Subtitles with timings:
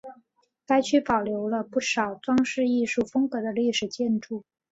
[0.65, 4.43] 该区保留了不少装饰艺术风格的历史建筑。